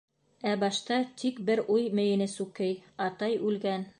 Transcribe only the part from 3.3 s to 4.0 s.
үлгән...»